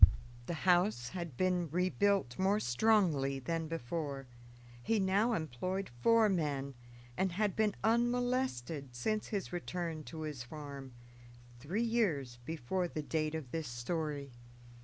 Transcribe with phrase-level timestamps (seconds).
[0.47, 4.25] The house had been rebuilt more strongly than before.
[4.81, 6.73] He now employed four men,
[7.15, 10.95] and had been unmolested since his return to his farm,
[11.59, 14.31] three years before the date of this story.